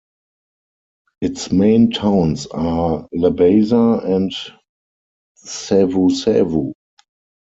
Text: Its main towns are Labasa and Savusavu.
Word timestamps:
Its 1.21 1.51
main 1.51 1.91
towns 1.91 2.47
are 2.47 3.07
Labasa 3.13 4.03
and 4.03 4.31
Savusavu. 5.45 6.73